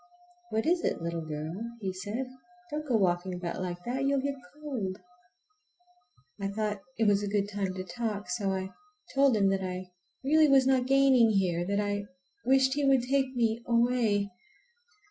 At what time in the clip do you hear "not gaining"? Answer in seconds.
10.65-11.29